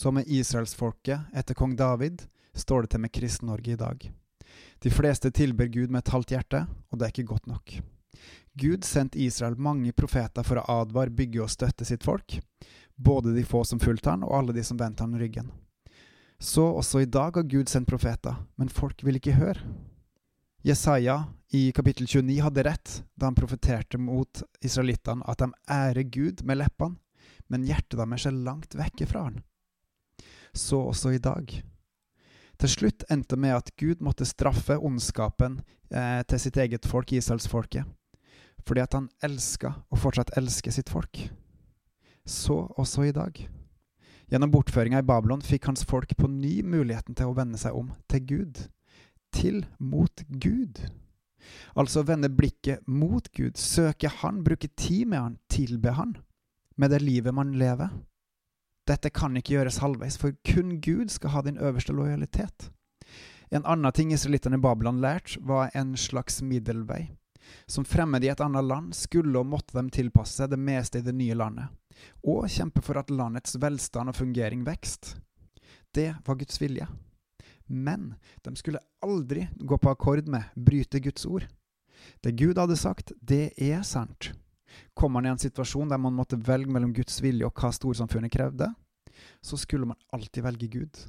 Som 0.00 0.14
med 0.14 0.24
israelsfolket 0.26 1.20
etter 1.34 1.54
kong 1.54 1.76
David 1.76 2.22
står 2.56 2.82
det 2.82 2.88
til 2.94 3.00
med 3.04 3.12
Kristen-Norge 3.12 3.72
i 3.74 3.76
dag. 3.76 4.04
De 4.80 4.90
fleste 4.90 5.28
tilber 5.30 5.66
Gud 5.68 5.90
med 5.92 6.00
et 6.00 6.12
halvt 6.14 6.30
hjerte, 6.32 6.60
og 6.88 6.96
det 6.96 7.04
er 7.04 7.12
ikke 7.12 7.32
godt 7.34 7.50
nok. 7.50 7.74
Gud 8.56 8.88
sendte 8.88 9.20
Israel 9.20 9.58
mange 9.60 9.92
profeter 9.92 10.46
for 10.46 10.56
å 10.56 10.64
advare, 10.80 11.12
bygge 11.12 11.42
og 11.44 11.52
støtte 11.52 11.84
sitt 11.84 12.06
folk, 12.08 12.38
både 12.96 13.34
de 13.36 13.44
få 13.44 13.60
som 13.68 13.82
fulgte 13.82 14.14
han, 14.14 14.24
og 14.24 14.38
alle 14.38 14.54
de 14.56 14.64
som 14.64 14.80
vendte 14.80 15.04
han 15.04 15.18
ryggen. 15.20 15.52
Så 16.40 16.64
også 16.64 17.04
i 17.04 17.10
dag 17.18 17.36
har 17.36 17.52
Gud 17.52 17.68
sendt 17.68 17.92
profeter, 17.92 18.40
men 18.56 18.72
folk 18.72 19.04
vil 19.04 19.20
ikke 19.20 19.36
høre. 19.36 19.68
Jesaja 20.64 21.18
i 21.52 21.66
kapittel 21.76 22.08
29 22.08 22.40
hadde 22.46 22.64
rett 22.70 22.96
da 23.20 23.28
han 23.28 23.36
profeterte 23.36 24.00
mot 24.00 24.46
israelittene 24.64 25.28
at 25.28 25.44
de 25.44 25.52
ærer 25.68 26.08
Gud 26.08 26.40
med 26.40 26.62
leppene, 26.64 26.96
men 27.52 27.68
hjertet 27.68 28.00
deres 28.00 28.28
er 28.32 28.44
langt 28.48 28.80
vekke 28.80 29.04
fra 29.12 29.28
han. 29.28 29.42
Så 30.54 30.80
også 30.90 31.14
i 31.14 31.22
dag. 31.22 31.52
Til 32.60 32.68
slutt 32.68 33.04
endte 33.10 33.38
med 33.40 33.56
at 33.56 33.70
Gud 33.80 34.02
måtte 34.04 34.28
straffe 34.28 34.76
ondskapen 34.76 35.60
eh, 35.92 36.20
til 36.28 36.40
sitt 36.42 36.58
eget 36.60 36.86
folk, 36.86 37.12
Israelsfolket, 37.12 37.86
fordi 38.66 38.82
at 38.84 38.96
han 38.98 39.08
elska 39.24 39.72
og 39.88 40.02
fortsatt 40.02 40.34
elsker 40.36 40.74
sitt 40.74 40.92
folk. 40.92 41.22
Så 42.26 42.66
også 42.76 43.08
i 43.08 43.14
dag. 43.16 43.46
Gjennom 44.30 44.52
bortføringa 44.52 45.00
i 45.00 45.06
Babylon 45.06 45.40
fikk 45.42 45.70
hans 45.70 45.86
folk 45.88 46.12
på 46.18 46.28
ny 46.28 46.60
muligheten 46.62 47.16
til 47.16 47.30
å 47.30 47.38
vende 47.38 47.58
seg 47.58 47.74
om 47.74 47.94
til 48.12 48.26
Gud 48.28 48.60
til 49.32 49.64
mot 49.78 50.22
Gud. 50.40 50.82
Altså 51.76 52.02
vende 52.06 52.30
blikket 52.30 52.86
mot 52.88 53.28
Gud, 53.36 53.56
søke 53.56 54.10
Han, 54.20 54.44
bruke 54.44 54.68
tid 54.76 55.06
med 55.06 55.18
Han, 55.18 55.38
tilbe 55.48 55.94
Han, 55.96 56.16
med 56.76 56.90
det 56.90 57.02
livet 57.02 57.34
man 57.34 57.54
lever. 57.54 57.88
Dette 58.88 59.10
kan 59.10 59.36
ikke 59.36 59.56
gjøres 59.56 59.80
halvveis, 59.82 60.16
for 60.18 60.34
kun 60.46 60.78
Gud 60.82 61.12
skal 61.12 61.34
ha 61.34 61.42
din 61.46 61.58
øverste 61.58 61.94
lojalitet. 61.94 62.70
En 63.50 63.66
annen 63.66 63.92
ting 63.92 64.12
israelittene 64.14 64.58
i 64.60 64.62
Babylon 64.62 65.00
lærte, 65.02 65.40
var 65.42 65.70
en 65.74 65.96
slags 65.96 66.40
middelvei. 66.42 67.10
Som 67.66 67.84
fremmede 67.84 68.26
i 68.26 68.30
et 68.30 68.40
annet 68.40 68.64
land 68.64 68.94
skulle 68.94 69.38
og 69.38 69.48
måtte 69.50 69.74
de 69.74 69.90
tilpasse 69.90 70.46
det 70.46 70.58
meste 70.58 71.00
i 71.00 71.06
det 71.06 71.14
nye 71.14 71.34
landet, 71.34 71.66
og 72.22 72.46
kjempe 72.48 72.82
for 72.84 73.00
at 73.00 73.10
landets 73.10 73.56
velstand 73.60 74.12
og 74.12 74.18
fungering 74.18 74.62
vekst. 74.66 75.16
Det 75.94 76.12
var 76.26 76.38
Guds 76.38 76.60
vilje. 76.62 76.86
Men 77.66 78.14
de 78.42 78.54
skulle 78.56 78.82
aldri 79.02 79.48
gå 79.58 79.78
på 79.78 79.90
akkord 79.90 80.28
med, 80.30 80.46
bryte 80.54 81.00
Guds 81.00 81.26
ord. 81.26 81.46
Det 82.22 82.36
Gud 82.38 82.58
hadde 82.58 82.78
sagt, 82.78 83.12
det 83.20 83.52
er 83.58 83.82
sant. 83.82 84.32
Kom 84.94 85.12
man 85.12 85.26
i 85.26 85.32
en 85.32 85.40
situasjon 85.40 85.90
der 85.90 86.00
man 86.00 86.16
måtte 86.16 86.38
velge 86.38 86.70
mellom 86.72 86.92
Guds 86.96 87.20
vilje 87.22 87.46
og 87.46 87.56
hva 87.56 87.72
storsamfunnet 87.74 88.32
krevde, 88.32 88.70
så 89.40 89.56
skulle 89.56 89.88
man 89.90 89.98
alltid 90.12 90.44
velge 90.44 90.68
Gud. 90.72 91.00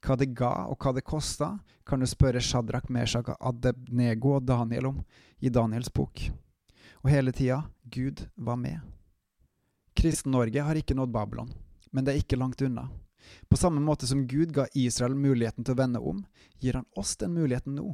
Hva 0.00 0.16
det 0.16 0.30
ga 0.36 0.52
og 0.72 0.80
hva 0.80 0.94
det 0.96 1.04
kosta, 1.04 1.58
kan 1.84 2.00
du 2.00 2.08
spørre 2.08 2.40
Shadrach, 2.40 2.88
Meshach, 2.88 3.28
Adebnego 3.38 4.36
og 4.38 4.46
Daniel 4.48 4.92
om 4.92 5.02
i 5.40 5.52
Daniels 5.52 5.92
bok. 5.92 6.22
Og 7.04 7.10
hele 7.12 7.32
tida 7.36 7.62
Gud 7.84 8.24
var 8.34 8.56
med. 8.60 8.80
Kristen-Norge 9.96 10.64
har 10.64 10.78
ikke 10.78 10.96
nådd 10.96 11.12
Babylon, 11.12 11.52
men 11.90 12.06
det 12.06 12.14
er 12.14 12.22
ikke 12.22 12.38
langt 12.40 12.62
unna. 12.64 12.88
På 13.48 13.56
samme 13.56 13.80
måte 13.84 14.06
som 14.06 14.26
Gud 14.26 14.54
ga 14.56 14.66
Israel 14.74 15.14
muligheten 15.14 15.64
til 15.64 15.74
å 15.74 15.80
vende 15.80 16.00
om, 16.00 16.22
gir 16.60 16.78
han 16.78 16.88
oss 16.96 17.16
den 17.20 17.34
muligheten 17.36 17.76
nå. 17.76 17.92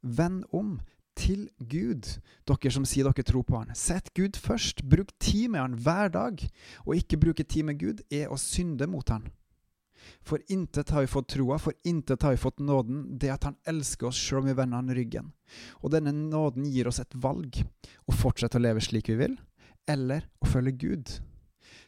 Vend 0.00 0.44
om 0.54 0.76
til 1.18 1.48
Gud, 1.58 2.06
dere 2.48 2.72
som 2.72 2.86
sier 2.88 3.08
dere 3.08 3.26
tror 3.26 3.44
på 3.46 3.58
Han. 3.58 3.74
Sett 3.76 4.12
Gud 4.16 4.38
først. 4.38 4.84
Bruk 4.86 5.10
tid 5.18 5.50
med 5.52 5.64
Han 5.64 5.76
hver 5.82 6.12
dag. 6.14 6.44
Å 6.86 6.96
ikke 6.96 7.20
bruke 7.20 7.44
tid 7.44 7.68
med 7.68 7.80
Gud 7.80 8.02
er 8.10 8.30
å 8.30 8.38
synde 8.40 8.88
mot 8.90 9.08
Han. 9.12 9.26
For 10.24 10.40
intet 10.52 10.90
har 10.94 11.04
vi 11.04 11.10
fått 11.10 11.32
troa, 11.34 11.58
for 11.60 11.76
intet 11.84 12.22
har 12.24 12.34
vi 12.34 12.40
fått 12.40 12.62
nåden, 12.64 13.18
det 13.18 13.32
at 13.34 13.48
Han 13.48 13.58
elsker 13.68 14.10
oss 14.10 14.20
selv 14.20 14.42
om 14.42 14.50
vi 14.50 14.56
vender 14.58 14.80
Han 14.80 14.94
ryggen. 14.94 15.32
Og 15.82 15.92
denne 15.92 16.14
nåden 16.14 16.68
gir 16.68 16.88
oss 16.88 17.00
et 17.02 17.16
valg. 17.18 17.60
Å 18.06 18.14
fortsette 18.14 18.60
å 18.60 18.62
leve 18.62 18.84
slik 18.84 19.10
vi 19.12 19.18
vil, 19.20 19.38
eller 19.88 20.28
å 20.40 20.48
følge 20.48 20.76
Gud. 20.78 21.16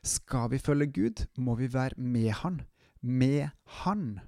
Skal 0.07 0.51
vi 0.53 0.61
følge 0.63 0.91
Gud, 0.97 1.25
må 1.37 1.57
vi 1.61 1.71
være 1.71 1.97
med 2.01 2.33
Han. 2.43 2.63
Med 3.01 3.51
Han. 3.83 4.21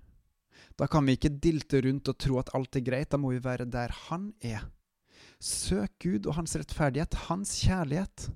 Da 0.78 0.88
kan 0.88 1.04
vi 1.06 1.16
ikke 1.18 1.32
dilte 1.42 1.82
rundt 1.84 2.08
og 2.08 2.18
tro 2.20 2.38
at 2.40 2.52
alt 2.56 2.76
er 2.78 2.84
greit, 2.84 3.10
da 3.12 3.20
må 3.20 3.32
vi 3.34 3.42
være 3.44 3.68
der 3.68 3.92
Han 4.08 4.32
er. 4.40 4.64
Søk 5.42 5.96
Gud 5.98 6.28
og 6.30 6.36
Hans 6.38 6.54
rettferdighet, 6.54 7.16
Hans 7.26 7.56
kjærlighet. 7.64 8.28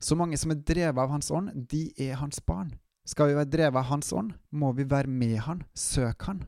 Så 0.00 0.16
mange 0.16 0.38
som 0.40 0.54
er 0.54 0.62
drevet 0.64 1.00
av 1.02 1.10
Hans 1.12 1.28
ånd, 1.30 1.50
de 1.68 1.90
er 2.00 2.16
Hans 2.22 2.40
barn. 2.40 2.72
Skal 3.06 3.28
vi 3.30 3.36
være 3.36 3.50
drevet 3.52 3.80
av 3.82 3.90
Hans 3.90 4.12
ånd, 4.16 4.32
må 4.50 4.72
vi 4.78 4.86
være 4.88 5.12
med 5.12 5.36
Han, 5.44 5.64
søk 5.76 6.24
Han. 6.30 6.46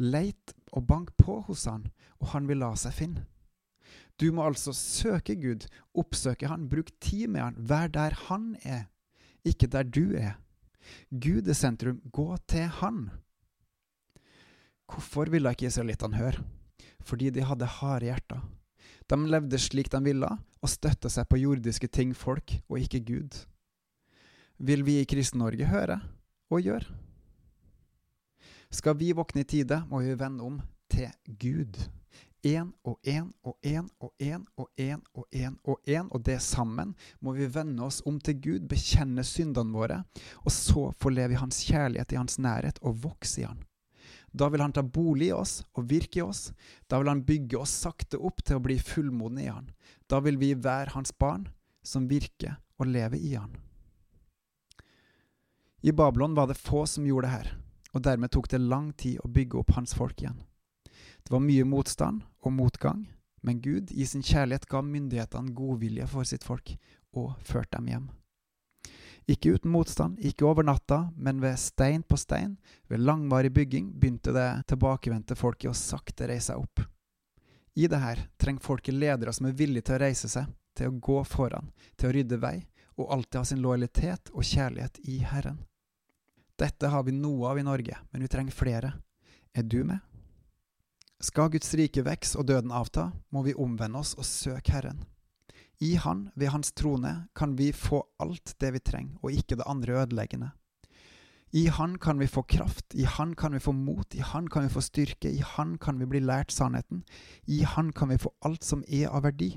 Leit 0.00 0.54
og 0.72 0.86
bank 0.88 1.12
på 1.20 1.38
hos 1.46 1.68
Han, 1.70 1.86
og 2.18 2.32
Han 2.34 2.48
vil 2.50 2.58
la 2.64 2.72
seg 2.76 2.96
finne. 2.96 3.26
Du 4.20 4.32
må 4.34 4.44
altså 4.44 4.74
søke 4.76 5.36
Gud, 5.38 5.68
oppsøke 5.94 6.50
Han, 6.50 6.66
bruk 6.68 6.90
tid 7.00 7.30
med 7.30 7.44
Han, 7.44 7.60
vær 7.70 7.92
der 7.92 8.16
Han 8.26 8.56
er 8.64 8.88
ikke 9.46 9.70
der 9.70 9.86
du 9.86 10.16
er. 10.18 10.34
Gud 11.10 11.46
er 11.46 11.54
sentrum, 11.54 12.02
gå 12.10 12.34
til 12.50 12.66
Han. 12.82 13.06
Hvorfor 14.90 15.30
ville 15.30 15.54
ikke 15.54 15.70
israelittene 15.70 16.18
høre? 16.18 16.42
Fordi 17.02 17.30
de 17.30 17.46
hadde 17.46 17.70
harde 17.78 18.10
hjerter. 18.10 18.42
De 19.10 19.18
levde 19.28 19.58
slik 19.60 19.90
de 19.92 20.00
ville, 20.04 20.28
og 20.62 20.70
støtta 20.70 21.10
seg 21.12 21.28
på 21.28 21.40
jordiske 21.42 21.88
ting, 21.88 22.14
folk, 22.16 22.54
og 22.68 22.78
ikke 22.82 23.02
Gud. 23.12 23.40
Vil 24.62 24.84
vi 24.86 25.00
i 25.00 25.08
Kristen-Norge 25.08 25.66
høre 25.70 26.00
og 26.52 26.62
gjøre? 26.62 26.86
Skal 28.72 28.96
vi 28.96 29.12
våkne 29.12 29.42
i 29.42 29.48
tide, 29.48 29.82
må 29.90 30.00
vi 30.00 30.14
vende 30.16 30.46
om 30.46 30.60
til 30.92 31.10
Gud 31.40 31.82
én 32.42 32.72
og 32.84 32.98
én 33.06 33.30
og 33.44 33.56
én 33.62 33.88
og 34.00 34.12
én 34.20 34.44
og 34.56 34.68
én 34.76 35.00
og 35.14 35.26
én 35.32 35.56
og 35.64 35.78
én, 35.86 36.08
og 36.10 36.24
det 36.24 36.42
sammen 36.42 36.94
må 37.20 37.32
vi 37.32 37.46
vende 37.46 37.82
oss 37.82 38.02
om 38.06 38.18
til 38.20 38.40
Gud, 38.40 38.68
bekjenne 38.68 39.24
syndene 39.24 39.72
våre, 39.72 40.02
og 40.44 40.52
så 40.52 40.90
få 40.98 41.10
leve 41.10 41.32
i 41.32 41.40
Hans 41.40 41.62
kjærlighet, 41.64 42.12
i 42.12 42.16
Hans 42.16 42.38
nærhet, 42.38 42.78
og 42.82 43.02
vokse 43.02 43.40
i 43.40 43.44
Han. 43.44 43.62
Da 44.32 44.48
vil 44.48 44.60
Han 44.64 44.72
ta 44.72 44.82
bolig 44.82 45.28
i 45.28 45.36
oss 45.36 45.60
og 45.76 45.88
virke 45.90 46.20
i 46.20 46.24
oss. 46.24 46.52
Da 46.88 46.98
vil 46.98 47.08
Han 47.12 47.24
bygge 47.24 47.60
oss 47.60 47.74
sakte 47.84 48.18
opp 48.18 48.40
til 48.44 48.58
å 48.58 48.64
bli 48.64 48.78
fullmodne 48.80 49.44
i 49.44 49.50
Han. 49.50 49.68
Da 50.08 50.20
vil 50.24 50.40
vi 50.40 50.54
være 50.54 50.96
Hans 50.96 51.12
barn, 51.12 51.48
som 51.82 52.08
virker 52.08 52.56
og 52.80 52.88
lever 52.88 53.20
i 53.20 53.34
Han. 53.36 53.52
I 55.82 55.92
Babylon 55.92 56.34
var 56.34 56.46
det 56.46 56.54
få 56.54 56.86
som 56.86 57.06
gjorde 57.06 57.26
det 57.26 57.32
her, 57.32 57.48
og 57.92 58.02
dermed 58.06 58.30
tok 58.30 58.48
det 58.48 58.60
lang 58.62 58.92
tid 58.94 59.18
å 59.18 59.28
bygge 59.28 59.58
opp 59.58 59.72
hans 59.74 59.94
folk 59.98 60.20
igjen. 60.22 60.38
Det 61.26 61.34
var 61.34 61.42
mye 61.42 61.64
motstand 61.66 62.22
og 62.46 62.54
motgang, 62.54 63.08
men 63.42 63.58
Gud 63.60 63.90
i 63.90 64.06
sin 64.06 64.22
kjærlighet 64.22 64.68
ga 64.70 64.82
myndighetene 64.86 65.50
godvilje 65.58 66.06
for 66.06 66.28
sitt 66.28 66.46
folk 66.46 66.76
og 67.18 67.34
førte 67.42 67.80
dem 67.80 67.90
hjem. 67.90 68.06
Ikke 69.30 69.54
uten 69.54 69.70
motstand, 69.70 70.18
ikke 70.18 70.46
over 70.48 70.66
natta, 70.66 71.12
men 71.16 71.40
ved 71.42 71.58
stein 71.60 72.02
på 72.02 72.16
stein, 72.18 72.56
ved 72.90 73.04
langvarig 73.06 73.52
bygging, 73.54 73.92
begynte 73.94 74.34
det 74.34 74.48
tilbakevendte 74.72 75.36
folket 75.38 75.70
å 75.70 75.78
sakte 75.78 76.26
reise 76.26 76.50
seg 76.50 76.64
opp. 76.64 76.82
I 77.78 77.86
det 77.88 78.02
her 78.02 78.26
trenger 78.36 78.66
folket 78.66 78.94
ledere 78.98 79.32
som 79.32 79.46
er 79.48 79.56
villige 79.56 79.86
til 79.88 79.96
å 79.96 80.02
reise 80.02 80.28
seg, 80.28 80.50
til 80.76 80.90
å 80.90 80.98
gå 80.98 81.22
foran, 81.24 81.70
til 81.96 82.10
å 82.10 82.14
rydde 82.16 82.40
vei, 82.42 82.56
og 82.98 83.12
alltid 83.14 83.38
ha 83.38 83.44
sin 83.48 83.62
lojalitet 83.64 84.32
og 84.34 84.44
kjærlighet 84.44 84.98
i 85.08 85.20
Herren. 85.24 85.62
Dette 86.58 86.90
har 86.92 87.06
vi 87.06 87.14
noe 87.16 87.48
av 87.48 87.58
i 87.58 87.64
Norge, 87.66 87.96
men 88.10 88.22
vi 88.22 88.30
trenger 88.30 88.54
flere. 88.54 88.92
Er 89.54 89.62
du 89.62 89.82
med? 89.84 90.02
Skal 91.22 91.52
Guds 91.54 91.70
rike 91.78 92.02
vekst 92.02 92.36
og 92.36 92.48
døden 92.50 92.74
avta, 92.74 93.12
må 93.30 93.44
vi 93.46 93.54
omvende 93.54 94.02
oss 94.02 94.16
og 94.18 94.26
søke 94.26 94.74
Herren. 94.74 95.04
I 95.82 95.96
Han, 95.98 96.28
ved 96.38 96.52
Hans 96.54 96.72
trone, 96.72 97.26
kan 97.34 97.56
vi 97.58 97.72
få 97.74 98.04
alt 98.22 98.54
det 98.62 98.70
vi 98.76 98.80
trenger, 98.80 99.16
og 99.22 99.32
ikke 99.34 99.56
det 99.58 99.66
andre 99.66 99.96
ødeleggende. 100.04 100.50
I 101.52 101.66
Han 101.74 101.98
kan 101.98 102.20
vi 102.20 102.26
få 102.30 102.42
kraft, 102.42 102.94
i 102.94 103.04
Han 103.04 103.34
kan 103.34 103.52
vi 103.52 103.60
få 103.60 103.72
mot, 103.72 104.14
i 104.14 104.22
Han 104.22 104.46
kan 104.48 104.62
vi 104.62 104.68
få 104.72 104.80
styrke, 104.80 105.30
i 105.30 105.42
Han 105.56 105.78
kan 105.78 105.98
vi 105.98 106.06
bli 106.06 106.20
lært 106.20 106.52
sannheten, 106.54 107.02
i 107.46 107.62
Han 107.62 107.90
kan 107.92 108.08
vi 108.08 108.18
få 108.18 108.30
alt 108.46 108.64
som 108.64 108.84
er 108.88 109.10
av 109.10 109.26
verdi. 109.26 109.56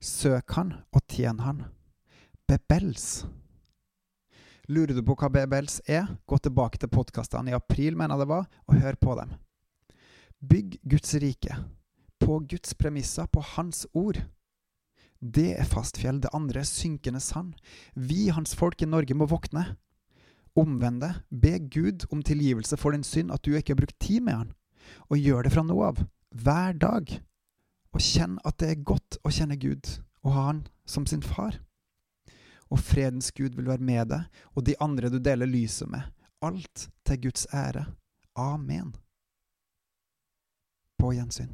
Søk 0.00 0.56
Han 0.58 0.74
og 0.92 1.06
tjen 1.06 1.40
Han. 1.46 1.64
Bebels. 2.48 3.24
Lurer 4.68 4.94
du 4.94 5.02
på 5.06 5.14
hva 5.14 5.30
Bebels 5.30 5.80
er, 5.86 6.16
gå 6.26 6.38
tilbake 6.38 6.82
til 6.82 6.90
podkastene 6.90 7.50
i 7.50 7.56
april, 7.56 7.96
mener 7.96 8.16
jeg 8.16 8.24
det 8.24 8.32
var, 8.34 8.50
og 8.66 8.82
hør 8.82 8.98
på 8.98 9.16
dem. 9.22 9.38
Bygg 10.42 10.80
Guds 10.82 11.14
rike 11.22 11.62
på 12.22 12.38
Guds 12.38 12.74
premisser, 12.74 13.26
på 13.26 13.40
Hans 13.40 13.86
ord. 13.94 14.20
Det 15.22 15.52
er 15.54 15.68
fast 15.70 16.00
fjell, 16.02 16.18
det 16.18 16.32
andre 16.34 16.64
er 16.64 16.66
synkende 16.66 17.20
sand. 17.22 17.54
Vi, 17.94 18.26
hans 18.34 18.56
folk 18.58 18.82
i 18.82 18.88
Norge, 18.90 19.14
må 19.14 19.28
våkne. 19.30 19.76
Omvende, 20.58 21.14
be 21.30 21.60
Gud 21.70 22.08
om 22.10 22.24
tilgivelse 22.26 22.76
for 22.76 22.92
din 22.92 23.06
synd, 23.06 23.30
at 23.30 23.44
du 23.46 23.54
ikke 23.54 23.76
har 23.76 23.80
brukt 23.84 24.00
tid 24.02 24.20
med 24.26 24.34
han, 24.34 24.50
og 25.08 25.22
gjør 25.22 25.46
det 25.46 25.52
fra 25.54 25.62
nå 25.62 25.78
av, 25.86 26.02
hver 26.34 26.74
dag. 26.74 27.14
Og 27.94 28.02
kjenn 28.02 28.40
at 28.44 28.58
det 28.58 28.72
er 28.72 28.86
godt 28.88 29.20
å 29.22 29.30
kjenne 29.30 29.60
Gud 29.60 29.86
og 30.22 30.34
ha 30.34 30.46
han 30.50 30.64
som 30.88 31.06
sin 31.06 31.22
far. 31.22 31.60
og 32.72 32.78
fredens 32.80 33.32
Gud 33.36 33.52
vil 33.52 33.68
være 33.68 33.84
med 33.84 34.06
deg 34.08 34.38
og 34.56 34.64
de 34.64 34.74
andre 34.80 35.10
du 35.12 35.18
deler 35.20 35.46
lyset 35.46 35.90
med. 35.92 36.06
Alt 36.40 36.88
til 37.04 37.20
Guds 37.26 37.46
ære. 37.52 37.84
Amen. 38.34 38.94
På 40.98 41.12
gjensyn. 41.12 41.52